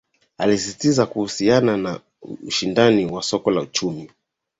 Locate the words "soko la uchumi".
3.23-4.09